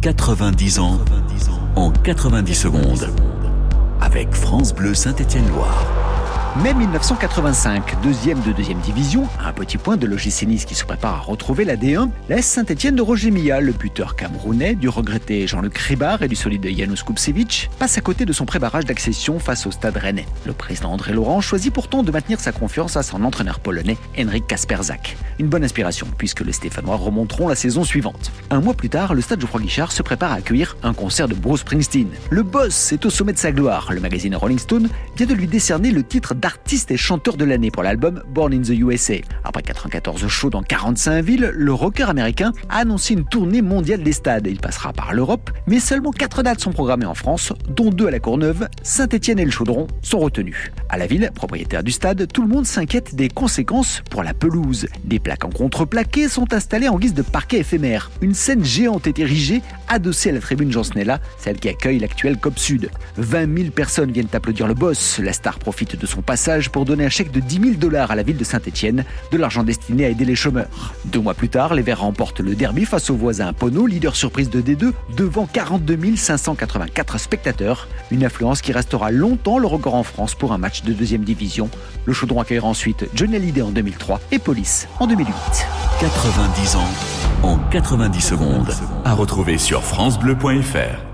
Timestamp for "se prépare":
10.74-11.14, 29.92-30.32